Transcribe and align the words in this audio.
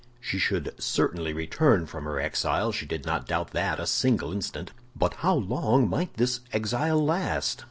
She 0.19 0.39
should 0.39 0.73
certainly 0.79 1.31
return 1.31 1.85
from 1.85 2.05
her 2.05 2.19
exile—she 2.19 2.87
did 2.87 3.05
not 3.05 3.27
doubt 3.27 3.51
that 3.51 3.79
a 3.79 3.85
single 3.85 4.31
instant; 4.33 4.71
but 4.95 5.13
how 5.21 5.35
long 5.35 5.87
might 5.87 6.15
this 6.15 6.39
exile 6.51 7.05
last? 7.05 7.59